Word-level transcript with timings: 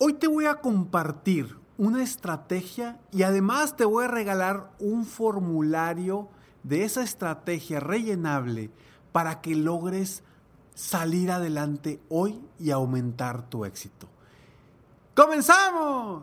Hoy 0.00 0.12
te 0.12 0.28
voy 0.28 0.46
a 0.46 0.60
compartir 0.60 1.58
una 1.76 2.04
estrategia 2.04 3.00
y 3.10 3.24
además 3.24 3.76
te 3.76 3.84
voy 3.84 4.04
a 4.04 4.08
regalar 4.08 4.70
un 4.78 5.04
formulario 5.04 6.28
de 6.62 6.84
esa 6.84 7.02
estrategia 7.02 7.80
rellenable 7.80 8.70
para 9.10 9.40
que 9.40 9.56
logres 9.56 10.22
salir 10.76 11.32
adelante 11.32 12.00
hoy 12.08 12.40
y 12.60 12.70
aumentar 12.70 13.42
tu 13.48 13.64
éxito. 13.64 14.06
¡Comenzamos! 15.16 16.22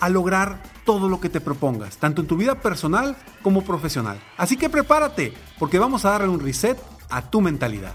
a 0.00 0.08
lograr 0.08 0.62
todo 0.84 1.08
lo 1.08 1.20
que 1.20 1.28
te 1.28 1.40
propongas, 1.40 1.98
tanto 1.98 2.22
en 2.22 2.26
tu 2.26 2.36
vida 2.36 2.56
personal 2.56 3.16
como 3.42 3.62
profesional. 3.62 4.20
Así 4.36 4.56
que 4.56 4.68
prepárate, 4.68 5.32
porque 5.58 5.78
vamos 5.78 6.04
a 6.04 6.10
darle 6.10 6.28
un 6.28 6.40
reset 6.40 6.78
a 7.10 7.30
tu 7.30 7.40
mentalidad. 7.40 7.92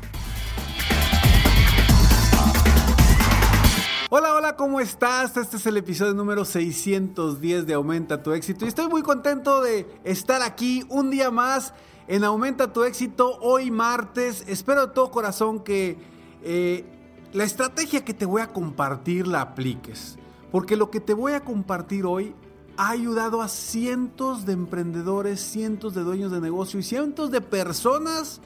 Hola, 4.10 4.36
hola, 4.36 4.56
¿cómo 4.56 4.80
estás? 4.80 5.36
Este 5.36 5.58
es 5.58 5.66
el 5.66 5.78
episodio 5.78 6.14
número 6.14 6.46
610 6.46 7.66
de 7.66 7.74
Aumenta 7.74 8.22
tu 8.22 8.32
éxito 8.34 8.64
y 8.64 8.68
estoy 8.68 8.88
muy 8.88 9.02
contento 9.02 9.62
de 9.62 9.88
estar 10.04 10.44
aquí 10.44 10.86
un 10.90 11.10
día 11.10 11.32
más 11.32 11.74
en 12.08 12.24
Aumenta 12.24 12.72
tu 12.72 12.84
éxito 12.84 13.38
hoy 13.42 13.72
martes. 13.72 14.46
Espero 14.48 14.88
de 14.88 14.94
todo 14.94 15.10
corazón 15.10 15.60
que 15.60 15.98
eh, 16.44 16.86
la 17.34 17.44
estrategia 17.44 18.06
que 18.06 18.14
te 18.14 18.26
voy 18.26 18.42
a 18.42 18.54
compartir 18.54 19.28
la 19.28 19.42
apliques. 19.42 20.18
Porque 20.56 20.78
lo 20.78 20.90
que 20.90 21.02
te 21.02 21.14
voy 21.14 21.34
a 21.34 21.44
compartir 21.44 22.06
hoy 22.06 22.34
ha 22.78 22.92
ayudado 22.92 23.42
a 23.42 23.50
cientos 23.50 24.46
de 24.46 24.54
emprendedores, 24.54 25.42
cientos 25.42 25.94
de 25.94 26.02
dueños 26.02 26.32
de 26.32 26.40
negocio 26.40 26.80
y 26.80 26.84
cientos 26.84 27.30
de 27.30 27.42
personas 27.42 28.40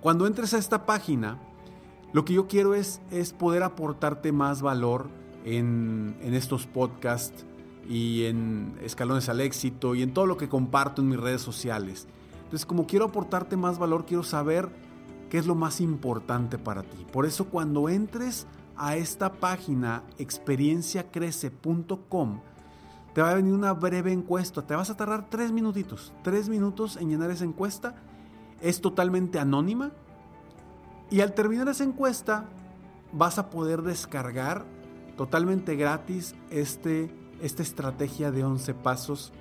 Cuando 0.00 0.26
entres 0.26 0.54
a 0.54 0.58
esta 0.58 0.84
página, 0.84 1.38
lo 2.12 2.24
que 2.24 2.34
yo 2.34 2.48
quiero 2.48 2.74
es, 2.74 3.00
es 3.10 3.32
poder 3.32 3.62
aportarte 3.62 4.32
más 4.32 4.60
valor 4.62 5.08
en, 5.44 6.16
estos 6.22 6.66
podcasts 6.66 7.44
y 7.88 8.24
en 8.24 8.76
Escalones 8.82 9.28
al 9.28 9.40
Éxito 9.40 9.94
y 9.94 10.02
en 10.02 10.12
todo 10.14 10.26
lo 10.26 10.36
que 10.36 10.48
comparto 10.48 11.00
en 11.02 11.08
mis 11.08 11.20
redes 11.20 11.42
sociales. 11.42 12.08
Entonces, 12.44 12.66
como 12.66 12.86
quiero 12.86 13.04
aportarte 13.06 13.56
más 13.56 13.78
valor, 13.78 14.06
quiero 14.06 14.22
saber 14.22 14.68
qué 15.28 15.38
es 15.38 15.46
lo 15.46 15.54
más 15.54 15.80
importante 15.80 16.58
para 16.58 16.82
ti. 16.82 17.06
Por 17.12 17.24
eso 17.26 17.44
cuando 17.46 17.88
entres 17.88 18.46
a 18.76 18.96
esta 18.96 19.32
página 19.32 20.02
experienciacrece.com, 20.18 22.40
te 23.14 23.22
va 23.22 23.30
a 23.30 23.34
venir 23.34 23.52
una 23.52 23.74
breve 23.74 24.12
encuesta. 24.12 24.66
Te 24.66 24.74
vas 24.74 24.90
a 24.90 24.96
tardar 24.96 25.28
tres 25.28 25.52
minutitos, 25.52 26.12
tres 26.22 26.48
minutos 26.48 26.96
en 26.96 27.10
llenar 27.10 27.30
esa 27.30 27.44
encuesta. 27.44 27.94
Es 28.60 28.80
totalmente 28.80 29.38
anónima 29.38 29.92
y 31.10 31.20
al 31.20 31.34
terminar 31.34 31.68
esa 31.68 31.84
encuesta, 31.84 32.46
vas 33.12 33.38
a 33.38 33.50
poder 33.50 33.82
descargar 33.82 34.64
totalmente 35.16 35.76
gratis 35.76 36.34
este, 36.50 37.10
esta 37.42 37.62
estrategia 37.62 38.30
de 38.30 38.44
11 38.44 38.74
pasos 38.74 39.32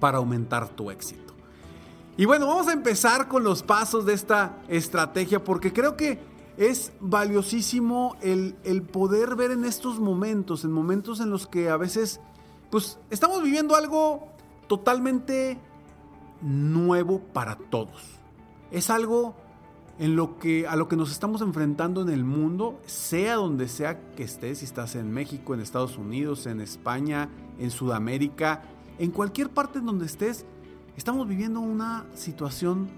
para 0.00 0.18
aumentar 0.18 0.68
tu 0.68 0.90
éxito. 0.90 1.34
Y 2.16 2.24
bueno, 2.24 2.46
vamos 2.46 2.68
a 2.68 2.72
empezar 2.72 3.28
con 3.28 3.44
los 3.44 3.62
pasos 3.62 4.04
de 4.04 4.14
esta 4.14 4.58
estrategia 4.68 5.44
porque 5.44 5.72
creo 5.72 5.96
que 5.96 6.18
es 6.56 6.92
valiosísimo 6.98 8.16
el, 8.20 8.56
el 8.64 8.82
poder 8.82 9.36
ver 9.36 9.52
en 9.52 9.64
estos 9.64 10.00
momentos, 10.00 10.64
en 10.64 10.72
momentos 10.72 11.20
en 11.20 11.30
los 11.30 11.46
que 11.46 11.70
a 11.70 11.76
veces 11.76 12.20
pues 12.70 12.98
estamos 13.10 13.42
viviendo 13.42 13.76
algo 13.76 14.26
totalmente 14.66 15.58
nuevo 16.42 17.20
para 17.20 17.56
todos. 17.56 18.02
Es 18.72 18.90
algo 18.90 19.36
en 19.98 20.14
lo 20.14 20.38
que, 20.38 20.66
a 20.66 20.76
lo 20.76 20.86
que 20.86 20.96
nos 20.96 21.10
estamos 21.10 21.40
enfrentando 21.40 22.02
en 22.02 22.08
el 22.08 22.24
mundo, 22.24 22.80
sea 22.86 23.34
donde 23.34 23.68
sea 23.68 24.00
que 24.12 24.22
estés, 24.22 24.58
si 24.58 24.64
estás 24.64 24.94
en 24.94 25.10
México, 25.10 25.54
en 25.54 25.60
Estados 25.60 25.98
Unidos, 25.98 26.46
en 26.46 26.60
España, 26.60 27.28
en 27.58 27.70
Sudamérica, 27.70 28.62
en 28.98 29.10
cualquier 29.10 29.50
parte 29.50 29.80
donde 29.80 30.06
estés, 30.06 30.46
estamos 30.96 31.26
viviendo 31.26 31.60
una 31.60 32.06
situación 32.14 32.88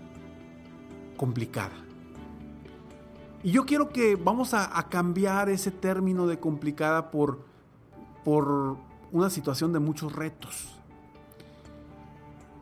complicada. 1.17 1.75
Y 3.43 3.53
yo 3.53 3.65
quiero 3.65 3.89
que 3.89 4.17
vamos 4.17 4.53
a, 4.53 4.79
a 4.79 4.89
cambiar 4.91 5.49
ese 5.49 5.71
término 5.71 6.27
de 6.27 6.39
complicada 6.39 7.11
por, 7.11 7.47
por 8.25 8.77
una 9.11 9.31
situación 9.31 9.73
de 9.73 9.79
muchos 9.79 10.13
retos. 10.13 10.77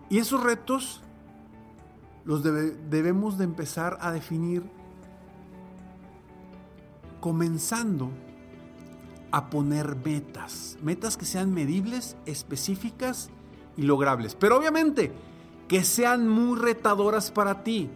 Y 0.08 0.18
esos 0.18 0.42
retos 0.42 1.02
los 2.28 2.42
debemos 2.42 3.38
de 3.38 3.44
empezar 3.44 3.96
a 4.02 4.12
definir 4.12 4.62
comenzando 7.20 8.10
a 9.30 9.48
poner 9.48 9.96
metas, 9.96 10.76
metas 10.82 11.16
que 11.16 11.24
sean 11.24 11.54
medibles, 11.54 12.18
específicas 12.26 13.30
y 13.78 13.82
logrables, 13.84 14.34
pero 14.34 14.58
obviamente 14.58 15.10
que 15.68 15.82
sean 15.84 16.28
muy 16.28 16.58
retadoras 16.58 17.30
para 17.30 17.64
ti. 17.64 17.88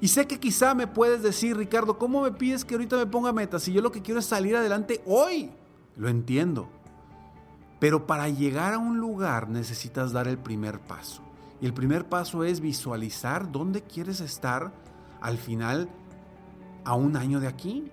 Y 0.00 0.08
sé 0.08 0.26
que 0.26 0.40
quizá 0.40 0.74
me 0.74 0.88
puedes 0.88 1.22
decir, 1.22 1.56
Ricardo, 1.56 1.96
¿cómo 1.96 2.22
me 2.22 2.32
pides 2.32 2.64
que 2.64 2.74
ahorita 2.74 2.96
me 2.96 3.06
ponga 3.06 3.32
metas? 3.32 3.62
Si 3.62 3.72
yo 3.72 3.82
lo 3.82 3.92
que 3.92 4.02
quiero 4.02 4.18
es 4.18 4.26
salir 4.26 4.56
adelante 4.56 5.00
hoy, 5.06 5.52
lo 5.94 6.08
entiendo. 6.08 6.68
Pero 7.78 8.04
para 8.04 8.28
llegar 8.28 8.74
a 8.74 8.78
un 8.78 8.98
lugar 8.98 9.48
necesitas 9.48 10.10
dar 10.10 10.26
el 10.26 10.38
primer 10.38 10.80
paso. 10.80 11.25
Y 11.60 11.66
el 11.66 11.74
primer 11.74 12.08
paso 12.08 12.44
es 12.44 12.60
visualizar 12.60 13.50
dónde 13.50 13.82
quieres 13.82 14.20
estar 14.20 14.72
al 15.20 15.38
final 15.38 15.88
a 16.84 16.94
un 16.94 17.16
año 17.16 17.40
de 17.40 17.48
aquí. 17.48 17.90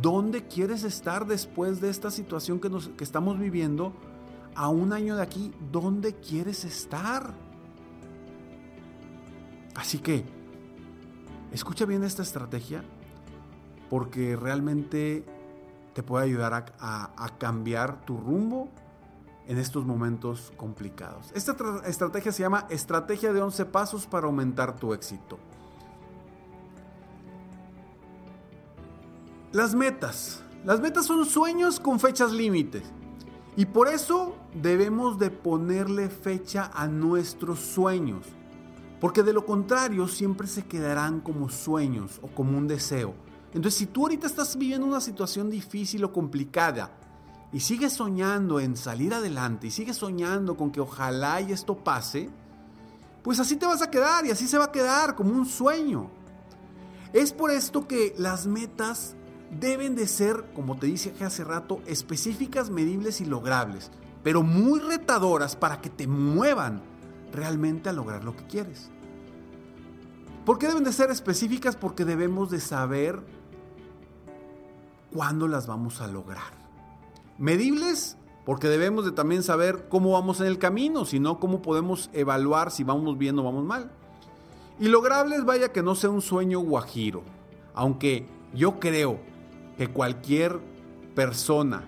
¿Dónde 0.00 0.46
quieres 0.46 0.84
estar 0.84 1.26
después 1.26 1.80
de 1.80 1.90
esta 1.90 2.10
situación 2.10 2.60
que, 2.60 2.70
nos, 2.70 2.88
que 2.90 3.04
estamos 3.04 3.38
viviendo 3.38 3.92
a 4.54 4.68
un 4.68 4.92
año 4.92 5.16
de 5.16 5.22
aquí? 5.22 5.52
¿Dónde 5.70 6.14
quieres 6.14 6.64
estar? 6.64 7.34
Así 9.74 9.98
que, 9.98 10.24
escucha 11.52 11.84
bien 11.84 12.04
esta 12.04 12.22
estrategia 12.22 12.82
porque 13.90 14.36
realmente 14.36 15.24
te 15.92 16.02
puede 16.02 16.24
ayudar 16.24 16.72
a, 16.78 17.28
cambiar 17.38 18.04
tu 18.06 18.16
rumbo 18.16 18.70
en 19.46 19.58
estos 19.58 19.84
momentos 19.84 20.52
complicados. 20.56 21.30
Esta 21.34 21.56
estrategia 21.86 22.32
se 22.32 22.42
llama 22.42 22.66
Estrategia 22.70 23.32
de 23.32 23.42
11 23.42 23.64
Pasos 23.66 24.06
para 24.06 24.26
aumentar 24.26 24.76
tu 24.76 24.94
éxito. 24.94 25.38
Las 29.52 29.74
metas. 29.74 30.42
Las 30.64 30.80
metas 30.80 31.06
son 31.06 31.26
sueños 31.26 31.80
con 31.80 31.98
fechas 31.98 32.32
límites. 32.32 32.84
Y 33.56 33.66
por 33.66 33.88
eso 33.88 34.34
debemos 34.54 35.18
de 35.18 35.30
ponerle 35.30 36.08
fecha 36.08 36.70
a 36.72 36.86
nuestros 36.86 37.58
sueños. 37.58 38.24
Porque 39.00 39.22
de 39.22 39.32
lo 39.32 39.44
contrario 39.44 40.08
siempre 40.08 40.46
se 40.46 40.64
quedarán 40.64 41.20
como 41.20 41.50
sueños 41.50 42.18
o 42.22 42.28
como 42.28 42.56
un 42.56 42.68
deseo. 42.68 43.14
Entonces 43.52 43.74
si 43.74 43.86
tú 43.86 44.02
ahorita 44.02 44.26
estás 44.26 44.56
viviendo 44.56 44.86
una 44.86 45.00
situación 45.00 45.50
difícil 45.50 46.04
o 46.04 46.12
complicada 46.12 46.90
y 47.52 47.60
sigues 47.60 47.92
soñando 47.92 48.60
en 48.60 48.76
salir 48.76 49.12
adelante 49.12 49.66
y 49.66 49.70
sigues 49.70 49.96
soñando 49.96 50.56
con 50.56 50.70
que 50.70 50.80
ojalá 50.80 51.40
y 51.40 51.52
esto 51.52 51.76
pase, 51.76 52.30
pues 53.22 53.38
así 53.40 53.56
te 53.56 53.66
vas 53.66 53.82
a 53.82 53.90
quedar 53.90 54.24
y 54.26 54.30
así 54.30 54.48
se 54.48 54.58
va 54.58 54.64
a 54.64 54.72
quedar 54.72 55.14
como 55.14 55.34
un 55.34 55.46
sueño. 55.46 56.10
Es 57.12 57.32
por 57.32 57.50
esto 57.50 57.86
que 57.86 58.14
las 58.16 58.46
metas 58.46 59.16
deben 59.60 59.94
de 59.94 60.08
ser, 60.08 60.52
como 60.54 60.78
te 60.78 60.86
dije 60.86 61.12
hace 61.24 61.44
rato, 61.44 61.82
específicas, 61.86 62.70
medibles 62.70 63.20
y 63.20 63.26
logrables, 63.26 63.90
pero 64.22 64.42
muy 64.42 64.80
retadoras 64.80 65.54
para 65.54 65.80
que 65.82 65.90
te 65.90 66.06
muevan 66.06 66.82
realmente 67.32 67.90
a 67.90 67.92
lograr 67.92 68.24
lo 68.24 68.34
que 68.34 68.46
quieres. 68.46 68.90
¿Por 70.46 70.58
qué 70.58 70.68
deben 70.68 70.84
de 70.84 70.92
ser 70.92 71.10
específicas? 71.10 71.76
Porque 71.76 72.04
debemos 72.04 72.50
de 72.50 72.60
saber 72.60 73.22
cuándo 75.12 75.46
las 75.48 75.66
vamos 75.66 76.00
a 76.00 76.08
lograr. 76.08 76.61
Medibles, 77.42 78.16
porque 78.44 78.68
debemos 78.68 79.04
de 79.04 79.10
también 79.10 79.42
saber 79.42 79.88
cómo 79.88 80.12
vamos 80.12 80.40
en 80.40 80.46
el 80.46 80.58
camino, 80.60 81.04
si 81.04 81.18
no, 81.18 81.40
cómo 81.40 81.60
podemos 81.60 82.08
evaluar 82.12 82.70
si 82.70 82.84
vamos 82.84 83.18
bien 83.18 83.36
o 83.36 83.42
vamos 83.42 83.64
mal. 83.64 83.90
Y 84.78 84.86
logrables, 84.86 85.44
vaya 85.44 85.72
que 85.72 85.82
no 85.82 85.96
sea 85.96 86.10
un 86.10 86.22
sueño 86.22 86.60
guajiro, 86.60 87.24
aunque 87.74 88.28
yo 88.54 88.78
creo 88.78 89.18
que 89.76 89.88
cualquier 89.88 90.60
persona 91.16 91.82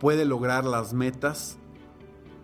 puede 0.00 0.24
lograr 0.24 0.64
las 0.64 0.92
metas 0.92 1.56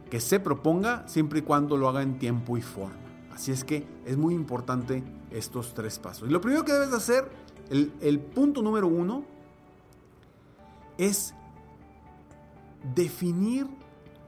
que 0.08 0.20
se 0.20 0.38
proponga 0.38 1.02
siempre 1.08 1.40
y 1.40 1.42
cuando 1.42 1.76
lo 1.76 1.88
haga 1.88 2.02
en 2.02 2.20
tiempo 2.20 2.56
y 2.56 2.62
forma. 2.62 2.94
Así 3.34 3.50
es 3.50 3.64
que 3.64 3.88
es 4.04 4.16
muy 4.16 4.34
importante 4.34 5.02
estos 5.32 5.74
tres 5.74 5.98
pasos. 5.98 6.28
Y 6.28 6.32
lo 6.32 6.40
primero 6.40 6.64
que 6.64 6.72
debes 6.72 6.92
hacer, 6.92 7.28
el, 7.70 7.92
el 8.00 8.20
punto 8.20 8.62
número 8.62 8.86
uno, 8.86 9.24
es 10.96 11.34
definir 12.94 13.66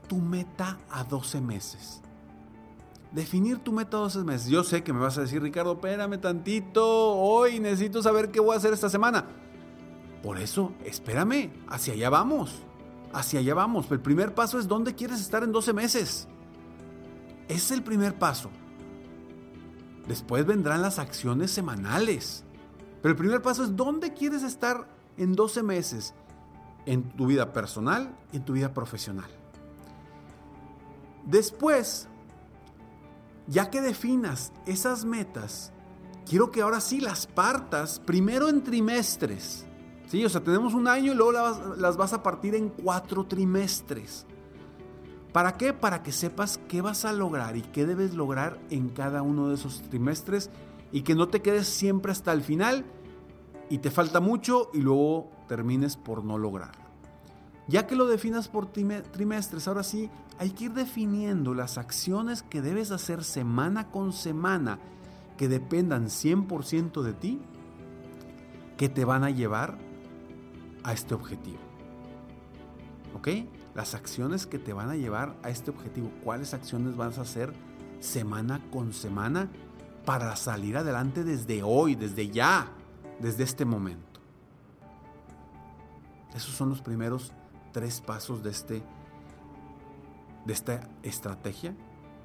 tu 0.07 0.17
meta 0.17 0.77
a 0.89 1.03
12 1.03 1.41
meses. 1.41 2.01
Definir 3.11 3.59
tu 3.59 3.71
meta 3.71 3.97
a 3.97 4.01
12 4.01 4.23
meses. 4.23 4.49
Yo 4.49 4.63
sé 4.63 4.83
que 4.83 4.93
me 4.93 4.99
vas 4.99 5.17
a 5.17 5.21
decir, 5.21 5.41
Ricardo, 5.41 5.73
espérame 5.73 6.19
tantito, 6.19 6.85
hoy 7.15 7.59
necesito 7.59 8.03
saber 8.03 8.31
qué 8.31 8.39
voy 8.39 8.53
a 8.53 8.57
hacer 8.57 8.73
esta 8.73 8.89
semana. 8.89 9.25
Por 10.21 10.37
eso, 10.37 10.73
espérame, 10.83 11.51
hacia 11.67 11.93
allá 11.93 12.09
vamos. 12.09 12.63
Hacia 13.13 13.39
allá 13.39 13.53
vamos. 13.53 13.89
El 13.89 14.01
primer 14.01 14.35
paso 14.35 14.59
es 14.59 14.67
dónde 14.67 14.93
quieres 14.93 15.21
estar 15.21 15.43
en 15.43 15.51
12 15.51 15.73
meses. 15.73 16.27
Ese 17.47 17.57
es 17.57 17.71
el 17.71 17.83
primer 17.83 18.19
paso. 18.19 18.51
Después 20.07 20.45
vendrán 20.45 20.81
las 20.81 20.99
acciones 20.99 21.51
semanales. 21.51 22.43
Pero 23.01 23.11
el 23.11 23.17
primer 23.17 23.41
paso 23.41 23.63
es 23.63 23.75
dónde 23.75 24.13
quieres 24.13 24.43
estar 24.43 24.87
en 25.17 25.33
12 25.33 25.63
meses. 25.63 26.13
En 26.85 27.03
tu 27.03 27.27
vida 27.27 27.53
personal 27.53 28.15
y 28.31 28.37
en 28.37 28.45
tu 28.45 28.53
vida 28.53 28.73
profesional. 28.73 29.29
Después, 31.25 32.07
ya 33.47 33.69
que 33.69 33.81
definas 33.81 34.51
esas 34.65 35.05
metas, 35.05 35.71
quiero 36.27 36.51
que 36.51 36.61
ahora 36.61 36.81
sí 36.81 37.01
las 37.01 37.27
partas 37.27 37.99
primero 37.99 38.49
en 38.49 38.63
trimestres. 38.63 39.65
Sí, 40.07 40.25
o 40.25 40.29
sea, 40.29 40.41
tenemos 40.41 40.73
un 40.73 40.87
año 40.87 41.11
y 41.11 41.15
luego 41.15 41.31
las, 41.77 41.97
vas 41.97 42.13
a 42.13 42.23
partir 42.23 42.55
en 42.55 42.69
cuatro 42.69 43.25
trimestres. 43.25 44.25
¿Para 45.31 45.57
qué? 45.57 45.73
Para 45.73 46.01
que 46.01 46.11
sepas 46.11 46.59
qué 46.67 46.81
vas 46.81 47.05
a 47.05 47.13
lograr 47.13 47.55
y 47.55 47.61
qué 47.61 47.85
debes 47.85 48.15
lograr 48.15 48.59
en 48.71 48.89
cada 48.89 49.21
uno 49.21 49.49
de 49.49 49.55
esos 49.55 49.83
trimestres 49.83 50.49
y 50.91 51.01
que 51.01 51.13
no 51.13 51.27
te 51.27 51.43
quedes 51.43 51.67
siempre 51.67 52.11
hasta 52.11 52.31
el 52.31 52.41
final 52.41 52.85
y 53.69 53.79
te 53.79 53.91
falta 53.91 54.19
mucho 54.19 54.69
y 54.73 54.79
luego 54.79 55.29
termines 55.47 55.95
por 55.95 56.23
no 56.23 56.37
lograrlo. 56.37 56.89
Ya 57.67 57.85
que 57.85 57.95
lo 57.95 58.07
definas 58.07 58.47
por 58.47 58.67
trimestres, 58.67 59.67
ahora 59.67 59.83
sí 59.83 60.09
hay 60.39 60.51
que 60.51 60.65
ir 60.65 60.73
definiendo 60.73 61.53
las 61.53 61.77
acciones 61.77 62.41
que 62.41 62.61
debes 62.61 62.89
hacer 62.91 63.23
semana 63.23 63.91
con 63.91 64.11
semana 64.11 64.79
que 65.37 65.47
dependan 65.47 66.07
100% 66.07 67.01
de 67.01 67.13
ti, 67.13 67.39
que 68.75 68.89
te 68.89 69.05
van 69.05 69.23
a 69.23 69.29
llevar 69.29 69.77
a 70.83 70.93
este 70.93 71.13
objetivo. 71.13 71.59
¿Ok? 73.13 73.27
Las 73.75 73.93
acciones 73.93 74.47
que 74.47 74.59
te 74.59 74.73
van 74.73 74.89
a 74.89 74.95
llevar 74.95 75.35
a 75.43 75.49
este 75.49 75.69
objetivo. 75.69 76.11
¿Cuáles 76.23 76.53
acciones 76.53 76.97
vas 76.97 77.19
a 77.19 77.21
hacer 77.21 77.53
semana 77.99 78.61
con 78.71 78.93
semana 78.93 79.49
para 80.05 80.35
salir 80.35 80.75
adelante 80.75 81.23
desde 81.23 81.61
hoy, 81.61 81.95
desde 81.95 82.29
ya, 82.29 82.71
desde 83.19 83.43
este 83.43 83.65
momento? 83.65 84.19
Esos 86.33 86.55
son 86.55 86.69
los 86.69 86.81
primeros 86.81 87.33
tres 87.71 88.01
pasos 88.01 88.43
de, 88.43 88.51
este, 88.51 88.83
de 90.45 90.53
esta 90.53 90.89
estrategia 91.03 91.75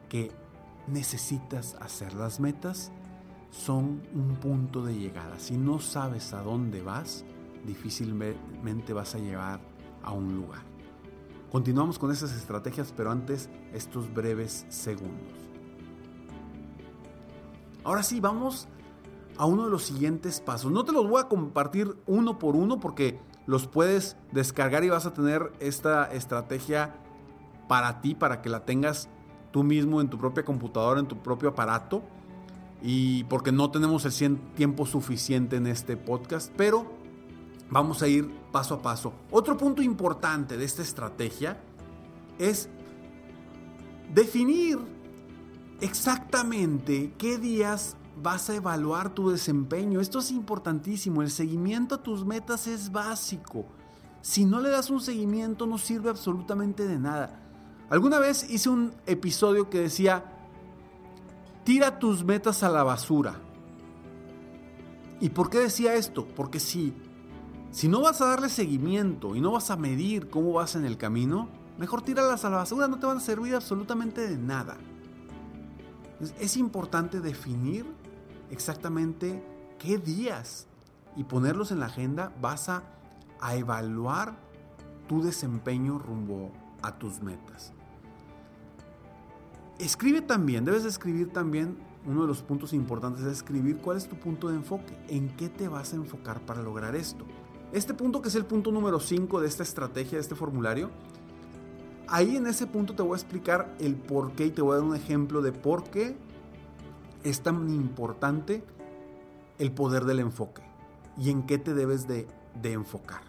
que 0.09 0.31
necesitas 0.87 1.75
hacer. 1.81 2.15
Las 2.15 2.41
metas 2.41 2.93
son 3.51 4.03
un 4.15 4.37
punto 4.41 4.85
de 4.85 4.95
llegada. 4.95 5.39
Si 5.39 5.57
no 5.57 5.79
sabes 5.79 6.33
a 6.33 6.43
dónde 6.43 6.83
vas, 6.83 7.25
difícilmente 7.67 8.93
vas 8.93 9.15
a 9.15 9.19
llevar 9.19 9.61
a 10.03 10.13
un 10.13 10.37
lugar. 10.37 10.63
Continuamos 11.51 11.99
con 11.99 12.11
esas 12.11 12.33
estrategias, 12.33 12.93
pero 12.97 13.11
antes 13.11 13.49
estos 13.73 14.13
breves 14.13 14.67
segundos. 14.69 15.33
Ahora 17.85 18.03
sí, 18.03 18.19
vamos 18.19 18.67
a 19.37 19.47
uno 19.47 19.65
de 19.65 19.71
los 19.71 19.85
siguientes 19.85 20.41
pasos. 20.41 20.71
No 20.71 20.85
te 20.85 20.93
los 20.93 21.09
voy 21.09 21.21
a 21.21 21.29
compartir 21.29 21.97
uno 22.07 22.39
por 22.39 22.57
uno 22.57 22.81
porque 22.81 23.19
los 23.47 23.67
puedes 23.67 24.17
descargar 24.33 24.85
y 24.85 24.91
vas 24.91 25.07
a 25.07 25.13
tener 25.13 25.53
esta 25.61 26.13
estrategia 26.13 26.95
para 27.69 28.01
ti, 28.01 28.15
para 28.15 28.43
que 28.43 28.49
la 28.49 28.65
tengas 28.65 29.09
tú 29.51 29.63
mismo 29.63 30.01
en 30.01 30.09
tu 30.09 30.19
propia 30.19 30.45
computadora, 30.45 31.01
en 31.01 31.07
tu 31.07 31.19
propio 31.19 31.51
aparato. 31.51 32.03
Y 32.83 33.25
porque 33.25 33.51
no 33.51 33.71
tenemos 33.71 34.05
el 34.05 34.39
tiempo 34.55 34.85
suficiente 34.85 35.57
en 35.57 35.67
este 35.67 35.97
podcast, 35.97 36.53
pero 36.57 37.05
Vamos 37.71 38.03
a 38.03 38.09
ir 38.09 38.31
paso 38.53 38.75
a 38.75 38.83
paso. 38.83 39.13
Otro 39.31 39.57
punto 39.57 39.83
importante 39.83 40.57
de 40.57 40.65
esta 40.65 40.83
estrategia 40.83 41.59
es 42.39 42.69
definir 44.13 44.79
exactamente 45.81 47.13
qué 47.19 47.39
días 47.39 47.97
vas 48.23 48.51
a 48.51 48.55
evaluar 48.55 49.15
tu 49.15 49.31
desempeño. 49.31 50.01
Esto 50.01 50.19
es 50.19 50.31
importantísimo. 50.31 51.23
El 51.23 51.31
seguimiento 51.31 51.95
a 51.95 52.03
tus 52.03 52.25
metas 52.25 52.67
es 52.67 52.91
básico. 52.91 53.67
Si 54.23 54.45
no 54.45 54.61
le 54.61 54.71
das 54.71 54.91
un 54.91 55.01
seguimiento 55.01 55.67
no 55.67 55.79
sirve 55.79 56.11
absolutamente 56.11 56.87
de 56.87 56.99
nada. 56.99 57.41
Alguna 57.91 58.19
vez 58.19 58.49
hice 58.51 58.71
un 58.71 58.95
episodio 59.07 59.69
que 59.69 59.81
decía, 59.81 60.25
tira 61.65 61.99
tus 61.99 62.25
metas 62.25 62.63
a 62.63 62.71
la 62.71 62.83
basura. 62.83 63.41
¿Y 65.21 65.31
por 65.31 65.51
qué 65.51 65.59
decía 65.59 65.95
esto? 65.95 66.27
Porque 66.35 66.59
si 66.61 66.95
si 67.75 67.89
no 67.89 68.03
vas 68.03 68.21
a 68.21 68.27
darle 68.27 68.51
seguimiento 68.51 69.35
y 69.35 69.41
no 69.41 69.51
vas 69.51 69.69
a 69.73 69.77
medir 69.77 70.31
cómo 70.31 70.53
vas 70.53 70.77
en 70.77 70.85
el 70.85 70.97
camino, 70.97 71.49
mejor 71.77 72.03
tíralas 72.03 72.45
a 72.45 72.51
la 72.51 72.59
basura, 72.59 72.87
no 72.87 73.01
te 73.01 73.07
van 73.07 73.17
a 73.17 73.21
servir 73.21 73.53
absolutamente 73.53 74.29
de 74.29 74.39
nada. 74.39 74.77
Es 76.39 76.57
importante 76.57 77.21
definir 77.21 77.85
exactamente 78.51 79.43
qué 79.79 79.99
días 79.99 80.67
y 81.17 81.25
ponerlos 81.25 81.71
en 81.71 81.81
la 81.81 81.87
agenda 81.87 82.33
vas 82.41 82.69
a, 82.69 82.83
a 83.41 83.57
evaluar 83.57 84.37
tu 85.09 85.23
desempeño 85.23 85.99
rumbo 85.99 86.51
a 86.83 86.99
tus 86.99 87.23
metas. 87.23 87.73
Escribe 89.79 90.21
también, 90.21 90.65
debes 90.65 90.85
escribir 90.85 91.33
también, 91.33 91.77
uno 92.07 92.23
de 92.23 92.29
los 92.29 92.43
puntos 92.43 92.73
importantes 92.73 93.25
es 93.25 93.33
escribir 93.33 93.79
cuál 93.79 93.97
es 93.97 94.09
tu 94.09 94.17
punto 94.17 94.49
de 94.49 94.57
enfoque, 94.57 94.97
en 95.09 95.29
qué 95.37 95.49
te 95.49 95.69
vas 95.69 95.93
a 95.93 95.97
enfocar 95.97 96.41
para 96.41 96.63
lograr 96.63 96.95
esto. 96.95 97.25
Este 97.73 97.93
punto 97.93 98.23
que 98.23 98.29
es 98.29 98.35
el 98.35 98.45
punto 98.45 98.71
número 98.71 99.01
5 99.01 99.41
de 99.41 99.49
esta 99.49 99.63
estrategia, 99.63 100.13
de 100.13 100.21
este 100.21 100.35
formulario, 100.35 100.91
ahí 102.07 102.37
en 102.37 102.47
ese 102.47 102.67
punto 102.67 102.95
te 102.95 103.03
voy 103.03 103.15
a 103.15 103.17
explicar 103.17 103.75
el 103.81 103.97
por 103.97 104.33
qué 104.33 104.47
y 104.47 104.51
te 104.51 104.63
voy 104.63 104.75
a 104.75 104.77
dar 104.77 104.85
un 104.85 104.95
ejemplo 104.95 105.43
de 105.43 105.53
por 105.53 105.85
qué 105.85 106.17
es 107.25 107.41
tan 107.43 107.71
importante 107.71 108.63
el 109.59 109.73
poder 109.73 110.05
del 110.05 110.21
enfoque 110.21 110.63
y 111.17 111.31
en 111.31 111.45
qué 111.45 111.59
te 111.59 111.75
debes 111.75 112.07
de, 112.07 112.29
enfocar. 112.63 113.23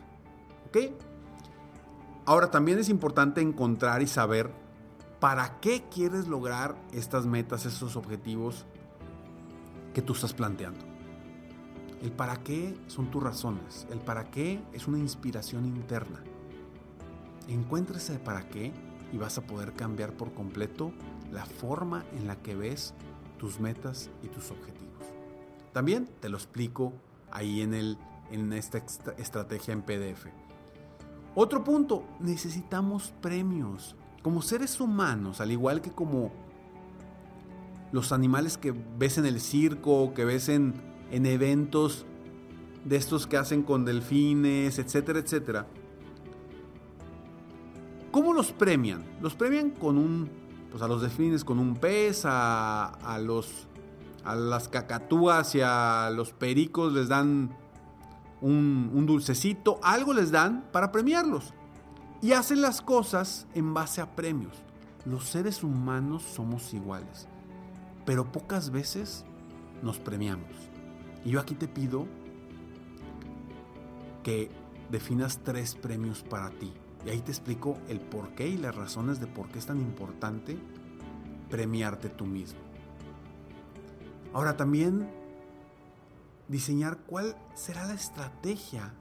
¿Ok? 0.68 0.78
Ahora 2.26 2.52
también 2.52 2.80
es 2.80 2.90
importante 2.90 3.42
encontrar 3.42 4.02
y 4.02 4.08
saber 4.08 4.52
para 5.20 5.60
qué 5.60 5.84
quieres 5.90 6.28
lograr 6.28 6.76
estas 6.92 7.26
metas, 7.26 7.66
estos 7.66 7.96
objetivos 7.96 8.66
que 9.94 10.02
tú 10.02 10.14
estás 10.14 10.34
planteando. 10.34 10.86
El 12.02 12.12
para 12.12 12.38
qué 12.44 12.78
son 12.88 13.10
tus 13.10 13.24
razones, 13.24 13.88
el 13.90 14.00
para 14.00 14.30
qué 14.30 14.62
es 14.74 14.88
una 14.88 15.00
inspiración 15.00 15.66
interna. 15.66 16.22
Encuentra 17.48 17.98
ese 17.98 18.20
para 18.20 18.48
qué 18.50 18.74
y 19.14 19.18
vas 19.18 19.38
a 19.38 19.42
poder 19.42 19.74
cambiar 19.74 20.14
por 20.14 20.34
completo 20.34 20.92
la 21.32 21.46
forma 21.46 22.04
en 22.14 22.28
la 22.28 22.36
que 22.36 22.56
ves 22.56 22.94
tus 23.46 23.60
metas 23.60 24.10
y 24.24 24.28
tus 24.28 24.50
objetivos. 24.50 25.06
También 25.72 26.10
te 26.20 26.30
lo 26.30 26.38
explico 26.38 26.94
ahí 27.32 27.62
en, 27.62 27.76
el, 27.76 27.96
en 28.32 28.52
esta 28.54 28.80
estrategia 29.20 29.72
en 29.72 29.84
PDF. 29.84 30.26
Otro 31.36 31.64
punto, 31.64 32.08
necesitamos 32.20 33.14
premios. 33.22 33.96
Como 34.24 34.42
seres 34.42 34.82
humanos, 34.82 35.42
al 35.42 35.52
igual 35.52 35.84
que 35.84 35.92
como 35.92 36.32
los 37.92 38.12
animales 38.12 38.58
que 38.58 38.74
ves 38.98 39.20
en 39.20 39.28
el 39.28 39.40
circo, 39.40 40.16
que 40.16 40.26
ves 40.26 40.50
en, 40.50 40.74
en 41.12 41.28
eventos 41.28 42.08
de 42.84 42.96
estos 42.96 43.28
que 43.28 43.38
hacen 43.38 43.62
con 43.62 43.86
delfines, 43.86 44.80
etcétera, 44.80 45.20
etcétera. 45.20 45.68
¿Cómo 48.10 48.34
los 48.34 48.52
premian? 48.54 49.04
Los 49.22 49.36
premian 49.36 49.70
con 49.70 50.00
un, 50.00 50.32
pues 50.76 50.84
a 50.84 50.90
los 50.90 51.02
delfines 51.02 51.46
con 51.46 51.58
un 51.58 51.78
pez, 51.78 52.26
a, 52.26 52.88
a 52.88 53.18
los, 53.18 53.70
a 54.26 54.36
las 54.36 54.68
cacatúas 54.68 55.56
y 55.56 55.62
a 55.64 56.12
los 56.14 56.34
pericos 56.34 56.92
les 56.92 57.08
dan 57.08 57.56
un, 58.42 58.92
un 58.94 59.06
dulcecito, 59.06 59.80
algo 59.82 60.14
les 60.14 60.32
dan 60.32 60.66
para 60.74 60.92
premiarlos 60.92 61.54
y 62.22 62.34
hacen 62.34 62.60
las 62.60 62.82
cosas 62.82 63.48
en 63.54 63.74
base 63.74 64.02
a 64.02 64.18
premios. 64.18 64.52
Los 65.06 65.30
seres 65.30 65.64
humanos 65.64 66.24
somos 66.24 66.74
iguales, 66.74 67.30
pero 68.06 68.30
pocas 68.30 68.70
veces 68.70 69.24
nos 69.82 69.98
premiamos. 69.98 70.52
Y 71.24 71.30
yo 71.30 71.40
aquí 71.40 71.56
te 71.56 71.70
pido 71.70 72.06
que 74.24 74.52
definas 74.92 75.40
tres 75.42 75.74
premios 75.74 76.22
para 76.22 76.50
ti. 76.50 76.74
Y 77.06 77.10
ahí 77.10 77.20
te 77.20 77.32
explico 77.32 77.78
el 77.88 78.00
por 78.00 78.30
qué 78.30 78.48
y 78.48 78.58
las 78.58 78.76
razones 78.76 79.20
de 79.20 79.28
por 79.28 79.48
qué 79.50 79.60
es 79.60 79.68
tan 79.68 79.80
importante 79.80 80.58
premiarte 81.50 82.10
tú 82.10 82.26
mismo. 82.26 82.60
Ahora 84.34 84.58
también 84.58 85.08
diseñar 86.48 86.98
cuál 87.06 87.36
será 87.54 87.86
la 87.86 87.94
estrategia 87.94 88.94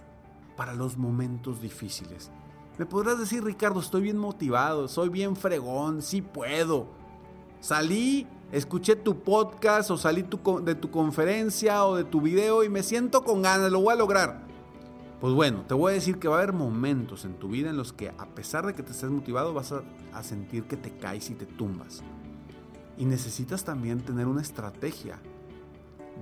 para 0.57 0.75
los 0.75 0.97
momentos 0.97 1.61
difíciles. 1.61 2.31
Me 2.79 2.87
podrás 2.87 3.19
decir, 3.19 3.43
Ricardo, 3.43 3.81
estoy 3.81 4.03
bien 4.03 4.19
motivado, 4.19 4.89
soy 4.89 5.09
bien 5.09 5.35
fregón, 5.35 6.03
sí 6.03 6.21
puedo. 6.23 6.89
Salí, 7.61 8.27
escuché 8.53 8.97
tu 8.97 9.21
podcast 9.21 9.91
o 9.91 9.97
salí 9.97 10.25
de 10.63 10.75
tu 10.75 10.91
conferencia 10.91 11.85
o 11.87 11.97
de 11.97 12.05
tu 12.05 12.21
video 12.21 12.63
y 12.63 12.69
me 12.69 12.83
siento 12.83 13.25
con 13.25 13.43
ganas, 13.43 13.73
lo 13.73 13.81
voy 13.81 13.95
a 13.95 13.97
lograr. 13.97 14.44
Pues 15.25 15.33
bueno, 15.33 15.63
te 15.63 15.73
voy 15.73 15.93
a 15.93 15.95
decir 15.95 16.19
que 16.19 16.29
va 16.29 16.37
a 16.37 16.43
haber 16.43 16.53
momentos 16.53 17.25
en 17.25 17.39
tu 17.39 17.49
vida 17.49 17.71
en 17.71 17.79
los 17.79 17.95
que 17.95 18.11
a 18.11 18.27
pesar 18.35 18.67
de 18.67 18.75
que 18.75 18.83
te 18.83 18.93
estés 18.93 19.09
motivado 19.09 19.55
vas 19.55 19.73
a, 19.73 19.83
a 20.13 20.23
sentir 20.23 20.65
que 20.65 20.77
te 20.77 20.99
caes 20.99 21.31
y 21.31 21.35
te 21.35 21.47
tumbas. 21.47 22.03
Y 22.99 23.07
necesitas 23.07 23.65
también 23.65 24.03
tener 24.03 24.27
una 24.27 24.43
estrategia 24.43 25.19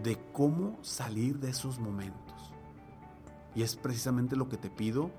de 0.05 0.21
cómo 0.33 0.79
salir 0.83 1.41
de 1.41 1.51
esos 1.51 1.81
momentos. 1.81 2.55
Y 3.57 3.63
es 3.63 3.75
precisamente 3.75 4.37
lo 4.37 4.49
que 4.49 4.57
te 4.57 4.71
pido 4.71 5.11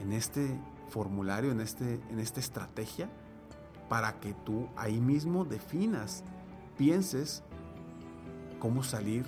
en 0.00 0.12
este 0.12 0.60
formulario, 0.88 1.50
en, 1.50 1.60
este, 1.60 2.00
en 2.08 2.20
esta 2.20 2.38
estrategia, 2.38 3.10
para 3.88 4.20
que 4.20 4.34
tú 4.34 4.68
ahí 4.76 5.00
mismo 5.00 5.44
definas, 5.44 6.22
pienses 6.78 7.42
cómo 8.60 8.84
salir 8.84 9.26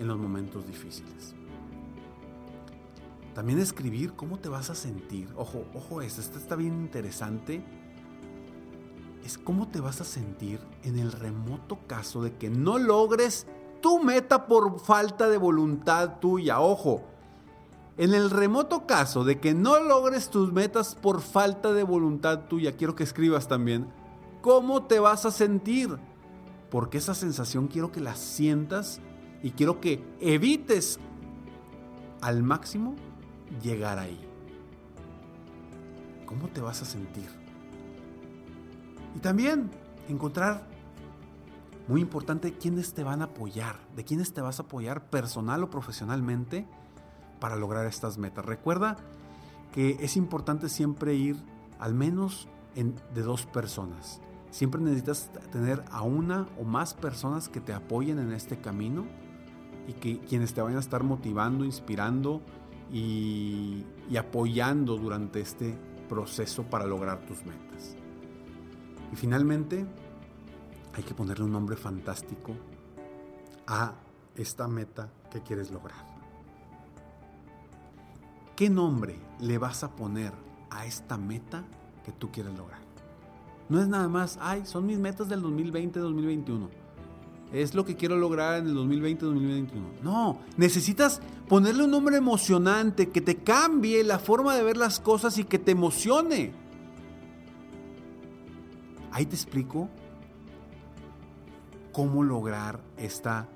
en 0.00 0.08
los 0.08 0.18
momentos 0.18 0.66
difíciles. 0.66 1.36
También 3.34 3.58
escribir 3.58 4.12
cómo 4.12 4.38
te 4.38 4.48
vas 4.48 4.68
a 4.70 4.74
sentir. 4.74 5.28
Ojo, 5.36 5.64
ojo, 5.74 6.02
esto, 6.02 6.20
está 6.20 6.54
bien 6.54 6.74
interesante. 6.74 7.64
Es 9.24 9.38
cómo 9.38 9.68
te 9.68 9.80
vas 9.80 10.00
a 10.00 10.04
sentir 10.04 10.60
en 10.82 10.98
el 10.98 11.12
remoto 11.12 11.78
caso 11.86 12.22
de 12.22 12.36
que 12.36 12.50
no 12.50 12.78
logres 12.78 13.46
tu 13.80 14.02
meta 14.02 14.46
por 14.46 14.80
falta 14.80 15.28
de 15.28 15.38
voluntad 15.38 16.18
tuya. 16.20 16.60
Ojo, 16.60 17.02
en 17.96 18.14
el 18.14 18.30
remoto 18.30 18.86
caso 18.86 19.24
de 19.24 19.40
que 19.40 19.54
no 19.54 19.80
logres 19.80 20.28
tus 20.28 20.52
metas 20.52 20.94
por 20.94 21.20
falta 21.20 21.72
de 21.72 21.84
voluntad 21.84 22.40
tuya, 22.48 22.76
quiero 22.76 22.94
que 22.94 23.04
escribas 23.04 23.48
también, 23.48 23.86
¿cómo 24.40 24.84
te 24.84 24.98
vas 24.98 25.24
a 25.24 25.30
sentir? 25.30 25.98
Porque 26.70 26.98
esa 26.98 27.14
sensación 27.14 27.68
quiero 27.68 27.92
que 27.92 28.00
la 28.00 28.16
sientas 28.16 29.00
y 29.42 29.50
quiero 29.50 29.80
que 29.80 30.04
evites 30.20 30.98
al 32.20 32.42
máximo 32.42 32.94
llegar 33.60 33.98
ahí. 33.98 34.20
¿Cómo 36.26 36.48
te 36.48 36.60
vas 36.60 36.80
a 36.82 36.84
sentir? 36.84 37.28
Y 39.14 39.18
también 39.18 39.70
encontrar, 40.08 40.66
muy 41.88 42.00
importante, 42.00 42.52
quiénes 42.54 42.94
te 42.94 43.04
van 43.04 43.20
a 43.20 43.26
apoyar, 43.26 43.76
de 43.94 44.04
quiénes 44.04 44.32
te 44.32 44.40
vas 44.40 44.60
a 44.60 44.62
apoyar 44.62 45.10
personal 45.10 45.62
o 45.64 45.70
profesionalmente 45.70 46.66
para 47.40 47.56
lograr 47.56 47.86
estas 47.86 48.18
metas. 48.18 48.44
Recuerda 48.44 48.96
que 49.72 49.98
es 50.00 50.16
importante 50.16 50.68
siempre 50.68 51.14
ir 51.14 51.36
al 51.78 51.94
menos 51.94 52.48
de 52.74 53.22
dos 53.22 53.46
personas. 53.46 54.20
Siempre 54.50 54.80
necesitas 54.80 55.30
tener 55.50 55.84
a 55.90 56.02
una 56.02 56.46
o 56.58 56.64
más 56.64 56.94
personas 56.94 57.48
que 57.48 57.60
te 57.60 57.72
apoyen 57.72 58.18
en 58.18 58.32
este 58.32 58.58
camino 58.58 59.06
y 59.88 59.94
que 59.94 60.20
quienes 60.20 60.54
te 60.54 60.62
vayan 60.62 60.76
a 60.76 60.80
estar 60.80 61.02
motivando, 61.02 61.64
inspirando 61.64 62.42
y, 62.92 63.84
apoyando 64.18 64.96
durante 64.96 65.40
este 65.40 65.74
proceso 66.08 66.64
para 66.64 66.86
lograr 66.86 67.24
tus 67.24 67.38
metas. 67.44 67.96
Y 69.12 69.16
finalmente, 69.16 69.86
hay 70.94 71.02
que 71.02 71.14
ponerle 71.14 71.44
un 71.44 71.52
nombre 71.52 71.76
fantástico 71.76 72.54
a 73.66 73.94
esta 74.36 74.68
meta 74.68 75.10
que 75.30 75.40
quieres 75.40 75.70
lograr. 75.70 76.06
¿Qué 78.54 78.68
nombre 78.68 79.18
le 79.40 79.56
vas 79.56 79.82
a 79.82 79.96
poner 79.96 80.32
a 80.70 80.84
esta 80.84 81.16
meta 81.16 81.64
que 82.04 82.12
tú 82.12 82.30
quieres 82.30 82.56
lograr? 82.56 82.80
No 83.68 83.80
es 83.80 83.88
nada 83.88 84.08
más, 84.08 84.38
ay, 84.42 84.66
son 84.66 84.84
mis 84.84 84.98
metas 84.98 85.28
del 85.28 85.42
2020-2021. 85.42 86.68
Es 87.52 87.74
lo 87.74 87.84
que 87.84 87.96
quiero 87.96 88.16
lograr 88.16 88.58
en 88.58 88.68
el 88.68 88.76
2020-2021. 88.76 90.02
No, 90.02 90.38
necesitas 90.56 91.20
ponerle 91.52 91.84
un 91.84 91.90
nombre 91.90 92.16
emocionante 92.16 93.10
que 93.10 93.20
te 93.20 93.36
cambie 93.36 94.02
la 94.04 94.18
forma 94.18 94.56
de 94.56 94.62
ver 94.62 94.78
las 94.78 94.98
cosas 95.00 95.36
y 95.36 95.44
que 95.44 95.58
te 95.58 95.72
emocione. 95.72 96.50
Ahí 99.10 99.26
te 99.26 99.34
explico 99.34 99.90
cómo 101.92 102.22
lograr 102.22 102.80
esta, 102.96 103.50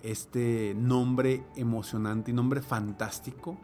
este 0.00 0.76
nombre 0.76 1.42
emocionante 1.56 2.30
y 2.30 2.34
nombre 2.34 2.62
fantástico 2.62 3.58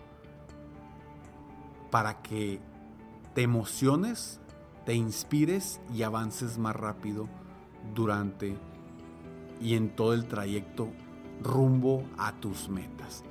para 1.92 2.22
que 2.22 2.58
te 3.36 3.42
emociones, 3.42 4.40
te 4.84 4.94
inspires 4.94 5.80
y 5.94 6.02
avances 6.02 6.58
más 6.58 6.74
rápido 6.74 7.28
durante 7.94 8.56
y 9.60 9.74
en 9.74 9.94
todo 9.94 10.12
el 10.12 10.26
trayecto 10.26 10.88
rumbo 11.40 12.02
a 12.18 12.32
tus 12.40 12.68
metas. 12.68 13.22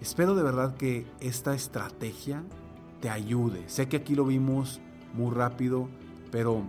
Espero 0.00 0.34
de 0.34 0.42
verdad 0.42 0.76
que 0.76 1.06
esta 1.20 1.54
estrategia 1.54 2.44
te 3.00 3.10
ayude. 3.10 3.68
Sé 3.68 3.88
que 3.88 3.96
aquí 3.96 4.14
lo 4.14 4.24
vimos 4.24 4.80
muy 5.14 5.34
rápido, 5.34 5.88
pero 6.30 6.62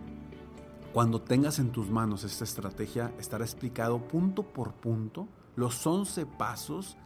cuando 0.93 1.21
tengas 1.21 1.59
en 1.59 1.71
tus 1.71 1.89
manos 1.89 2.23
esta 2.23 2.43
estrategia 2.43 3.13
estará 3.19 3.43
explicado 3.43 3.99
punto 4.07 4.43
por 4.43 4.73
punto. 4.73 5.27
Los 5.55 5.85
11 5.85 6.25
pasos 6.25 6.97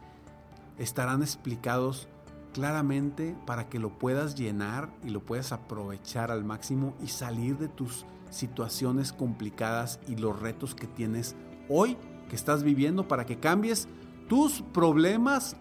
estarán 0.78 1.22
explicados 1.22 2.08
claramente 2.52 3.36
para 3.46 3.68
que 3.68 3.78
lo 3.78 3.98
puedas 3.98 4.34
llenar 4.34 4.90
y 5.04 5.10
lo 5.10 5.20
puedas 5.20 5.52
aprovechar 5.52 6.30
al 6.30 6.44
máximo 6.44 6.94
y 7.02 7.08
salir 7.08 7.58
de 7.58 7.68
tus 7.68 8.06
situaciones 8.30 9.12
complicadas 9.12 10.00
y 10.06 10.16
los 10.16 10.38
retos 10.40 10.74
que 10.74 10.86
tienes 10.86 11.34
hoy, 11.68 11.96
que 12.28 12.36
estás 12.36 12.62
viviendo, 12.62 13.08
para 13.08 13.26
que 13.26 13.38
cambies 13.38 13.88
tus 14.28 14.62
problemas 14.72 15.56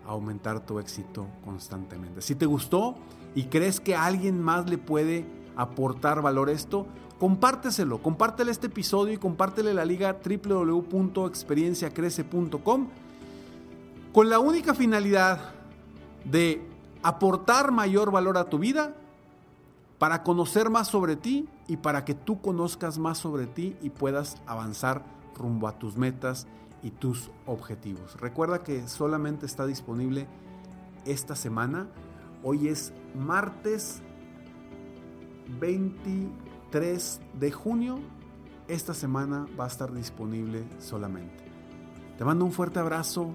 aumentar 0.05 0.65
tu 0.65 0.79
éxito 0.79 1.27
constantemente. 1.43 2.21
Si 2.21 2.35
te 2.35 2.45
gustó 2.45 2.95
y 3.35 3.45
crees 3.45 3.79
que 3.79 3.95
alguien 3.95 4.41
más 4.41 4.69
le 4.69 4.77
puede 4.77 5.25
aportar 5.55 6.21
valor 6.21 6.49
esto, 6.49 6.85
compárteselo, 7.19 8.01
compártele 8.01 8.51
este 8.51 8.67
episodio 8.67 9.13
y 9.13 9.17
compártele 9.17 9.73
la 9.73 9.85
liga 9.85 10.19
www.experienciacrece.com 10.23 12.87
con 14.11 14.29
la 14.29 14.39
única 14.39 14.73
finalidad 14.73 15.53
de 16.25 16.67
aportar 17.03 17.71
mayor 17.71 18.11
valor 18.11 18.37
a 18.37 18.43
tu 18.45 18.59
vida, 18.59 18.93
para 20.01 20.23
conocer 20.23 20.71
más 20.71 20.87
sobre 20.87 21.15
ti 21.15 21.47
y 21.67 21.77
para 21.77 22.05
que 22.05 22.15
tú 22.15 22.41
conozcas 22.41 22.97
más 22.97 23.19
sobre 23.19 23.45
ti 23.45 23.77
y 23.83 23.91
puedas 23.91 24.41
avanzar 24.47 25.03
rumbo 25.37 25.67
a 25.67 25.77
tus 25.77 25.95
metas 25.95 26.47
y 26.83 26.91
tus 26.91 27.29
objetivos. 27.45 28.19
Recuerda 28.19 28.63
que 28.63 28.87
solamente 28.87 29.45
está 29.45 29.65
disponible 29.65 30.27
esta 31.05 31.35
semana. 31.35 31.87
Hoy 32.43 32.67
es 32.67 32.93
martes 33.15 34.01
23 35.59 37.21
de 37.39 37.51
junio. 37.51 37.99
Esta 38.67 38.93
semana 38.93 39.47
va 39.59 39.65
a 39.65 39.67
estar 39.67 39.91
disponible 39.93 40.63
solamente. 40.79 41.43
Te 42.17 42.25
mando 42.25 42.45
un 42.45 42.51
fuerte 42.51 42.79
abrazo 42.79 43.31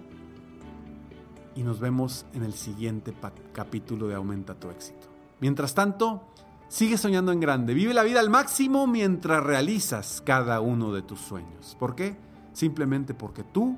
y 1.55 1.63
nos 1.63 1.81
vemos 1.81 2.27
en 2.35 2.43
el 2.43 2.55
siguiente 2.55 3.15
capítulo 3.53 4.09
de 4.09 4.15
Aumenta 4.15 4.55
tu 4.55 4.71
éxito. 4.71 5.09
Mientras 5.41 5.75
tanto, 5.75 6.23
sigue 6.69 6.97
soñando 6.97 7.33
en 7.33 7.41
grande. 7.41 7.75
Vive 7.75 7.95
la 7.95 8.03
vida 8.03 8.21
al 8.21 8.31
máximo 8.31 8.87
mientras 8.87 9.43
realizas 9.43 10.23
cada 10.25 10.61
uno 10.61 10.93
de 10.93 11.03
tus 11.03 11.21
sueños. 11.21 11.77
¿Por 11.79 11.95
qué? 11.95 12.17
Simplemente 12.57 13.13
porque 13.13 13.43
tú 13.43 13.77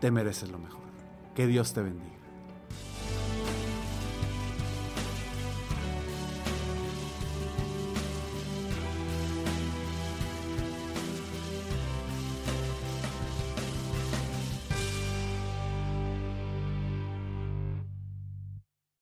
te 0.00 0.10
mereces 0.10 0.50
lo 0.50 0.58
mejor. 0.58 0.80
Que 1.34 1.46
Dios 1.46 1.74
te 1.74 1.82
bendiga. 1.82 2.23